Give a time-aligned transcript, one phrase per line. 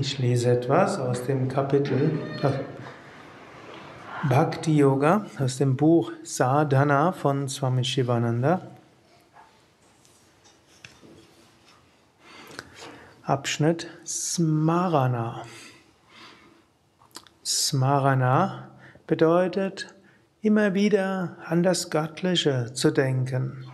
[0.00, 2.12] Ich lese etwas aus dem Kapitel
[4.28, 8.60] Bhakti Yoga aus dem Buch Sadhana von Swami Shivananda.
[13.24, 15.42] Abschnitt Smarana.
[17.44, 18.70] Smarana
[19.08, 19.92] bedeutet
[20.42, 23.64] immer wieder an das Göttliche zu denken,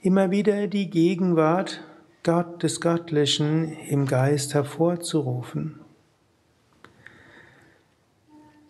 [0.00, 1.82] immer wieder die Gegenwart
[2.28, 5.80] Gott des Göttlichen im Geist hervorzurufen.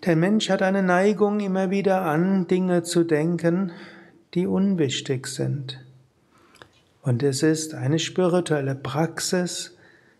[0.04, 3.72] Der Mensch hat eine Neigung, immer wieder an Dinge zu denken,
[4.34, 5.84] die unwichtig sind.
[7.02, 9.76] Und es ist eine spirituelle Praxis,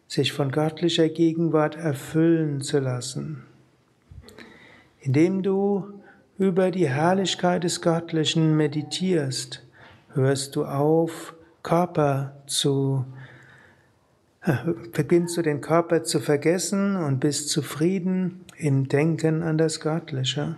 [0.08, 3.44] sich von göttlicher Gegenwart erfüllen zu lassen.
[4.98, 5.84] Indem du
[6.38, 9.62] über die Herrlichkeit des Göttlichen meditierst,
[10.14, 13.04] hörst du auf, Körper zu
[14.92, 20.56] beginnst du den Körper zu vergessen und bist zufrieden im Denken an das Göttliche.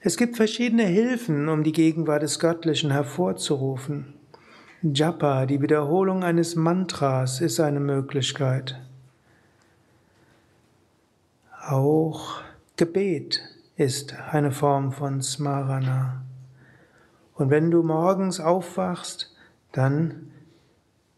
[0.00, 4.14] Es gibt verschiedene Hilfen, um die Gegenwart des Göttlichen hervorzurufen.
[4.82, 8.78] Japa, die Wiederholung eines Mantras, ist eine Möglichkeit.
[11.66, 12.42] Auch
[12.76, 13.40] Gebet
[13.76, 16.25] ist eine Form von Smarana.
[17.36, 19.34] Und wenn du morgens aufwachst,
[19.72, 20.30] dann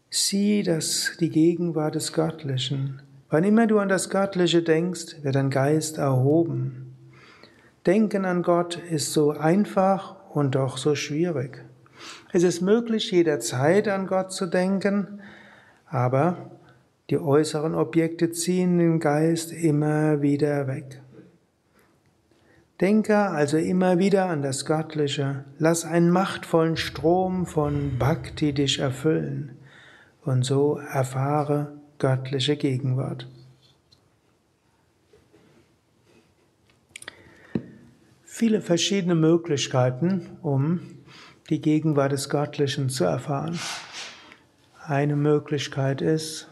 [0.09, 3.01] sieh das, die Gegenwart des Göttlichen.
[3.29, 6.95] Wann immer du an das Göttliche denkst, wird dein Geist erhoben.
[7.85, 11.63] Denken an Gott ist so einfach und doch so schwierig.
[12.33, 15.21] Es ist möglich, jederzeit an Gott zu denken,
[15.87, 16.51] aber
[17.09, 21.01] die äußeren Objekte ziehen den Geist immer wieder weg.
[22.81, 25.43] Denke also immer wieder an das Göttliche.
[25.57, 29.57] Lass einen machtvollen Strom von Bhakti dich erfüllen
[30.23, 33.27] und so erfahre göttliche Gegenwart.
[38.23, 40.79] Viele verschiedene Möglichkeiten, um
[41.49, 43.59] die Gegenwart des Göttlichen zu erfahren.
[44.85, 46.47] Eine Möglichkeit ist,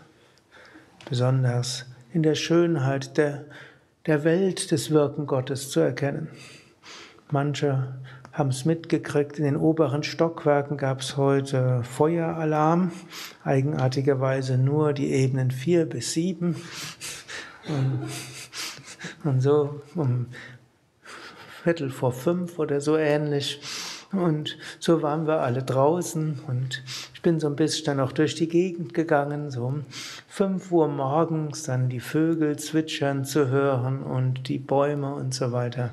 [1.07, 3.45] besonders in der Schönheit der,
[4.07, 6.29] der Welt des Wirken Gottes zu erkennen.
[7.29, 7.95] Manche
[8.31, 12.91] haben es mitgekriegt, in den oberen Stockwerken gab es heute Feueralarm,
[13.44, 16.56] eigenartigerweise nur die Ebenen 4 bis 7.
[17.67, 18.07] Und,
[19.29, 20.28] und so um
[21.63, 23.59] Viertel vor fünf oder so ähnlich.
[24.13, 26.81] Und so waren wir alle draußen und
[27.13, 29.84] ich bin so ein bisschen auch durch die Gegend gegangen, so
[30.37, 35.89] 5 Uhr morgens dann die Vögel zwitschern zu hören und die Bäume und so weiter.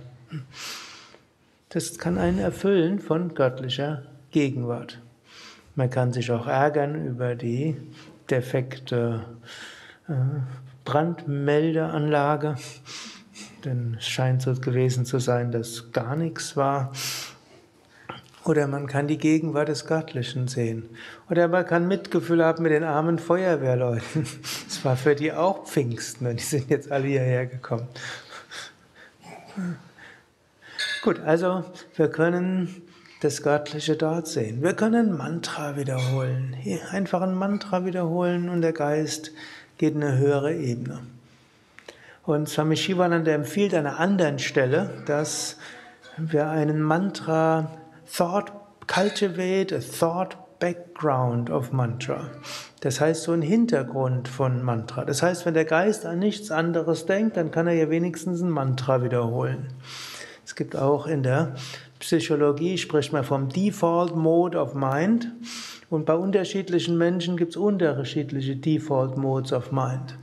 [1.71, 5.01] Das kann einen erfüllen von göttlicher Gegenwart.
[5.77, 7.75] Man kann sich auch ärgern über die
[8.29, 9.25] defekte
[10.09, 10.13] äh,
[10.85, 12.57] Brandmeldeanlage,
[13.65, 16.93] denn es scheint so gewesen zu sein, dass gar nichts war.
[18.45, 20.89] Oder man kann die Gegenwart des Göttlichen sehen.
[21.31, 24.27] Oder man kann Mitgefühl haben mit den armen Feuerwehrleuten.
[24.69, 27.89] Es war für die auch Pfingsten und die sind jetzt alle hierher gekommen.
[31.03, 31.65] Gut, also
[31.97, 32.83] wir können
[33.21, 34.63] das Göttliche dort sehen.
[34.63, 36.55] Wir können Mantra wiederholen.
[36.91, 39.33] Einfach ein Mantra wiederholen und der Geist
[39.79, 41.01] geht in eine höhere Ebene.
[42.25, 45.57] Und Swami Shivananda empfiehlt an einer anderen Stelle, dass
[46.17, 47.71] wir einen Mantra
[48.07, 48.53] Thought
[48.87, 52.31] cultivate a thought background of Mantra.
[52.81, 55.05] Das heißt so ein Hintergrund von Mantra.
[55.05, 58.51] Das heißt, wenn der Geist an nichts anderes denkt, dann kann er ja wenigstens ein
[58.51, 59.69] Mantra wiederholen.
[60.45, 61.55] Es gibt auch in der
[61.99, 65.33] Psychologie, spricht man vom Default Mode of Mind.
[65.89, 70.17] Und bei unterschiedlichen Menschen gibt es unterschiedliche Default Modes of Mind.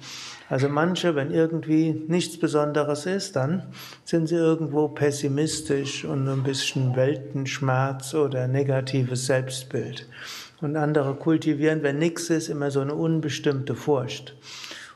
[0.51, 3.63] Also manche, wenn irgendwie nichts Besonderes ist, dann
[4.03, 10.09] sind sie irgendwo pessimistisch und ein bisschen Weltenschmerz oder negatives Selbstbild.
[10.59, 14.35] Und andere kultivieren, wenn nichts ist, immer so eine unbestimmte Furcht.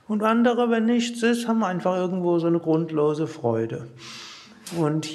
[0.10, 3.88] Und andere, wenn nichts ist, haben einfach irgendwo so eine grundlose Freude.
[4.78, 5.10] Und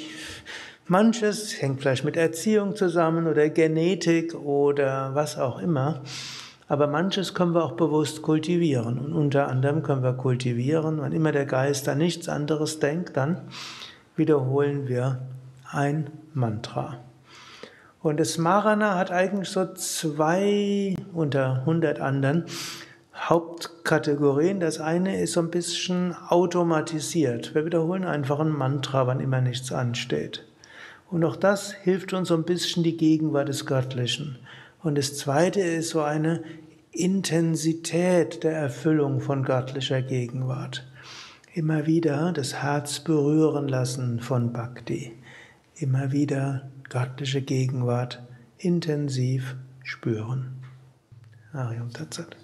[0.87, 6.01] manches hängt vielleicht mit Erziehung zusammen oder Genetik oder was auch immer.
[6.71, 8.97] Aber manches können wir auch bewusst kultivieren.
[8.97, 13.41] Und unter anderem können wir kultivieren, wenn immer der Geist an nichts anderes denkt, dann
[14.15, 15.19] wiederholen wir
[15.69, 16.99] ein Mantra.
[18.01, 22.45] Und das Marana hat eigentlich so zwei unter hundert anderen
[23.17, 24.61] Hauptkategorien.
[24.61, 27.53] Das eine ist so ein bisschen automatisiert.
[27.53, 30.45] Wir wiederholen einfach ein Mantra, wann immer nichts ansteht.
[31.09, 34.37] Und auch das hilft uns so ein bisschen die Gegenwart des Göttlichen.
[34.83, 36.43] Und das zweite ist so eine
[36.91, 40.87] Intensität der Erfüllung von göttlicher Gegenwart.
[41.53, 45.13] Immer wieder das Herz berühren lassen von Bhakti.
[45.75, 48.23] Immer wieder göttliche Gegenwart
[48.57, 50.61] intensiv spüren.
[51.53, 52.40] Ariam Tatsat.